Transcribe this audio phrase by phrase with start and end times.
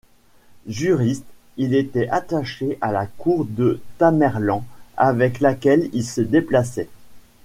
[0.65, 1.27] Juriste,
[1.57, 4.65] il était attaché à la cour de Tamerlan
[4.97, 6.89] avec laquelle il se déplaçait.